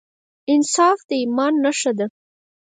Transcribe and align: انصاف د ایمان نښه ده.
انصاف 0.53 0.99
د 1.09 1.09
ایمان 1.21 1.53
نښه 1.63 1.91
ده. 1.97 2.05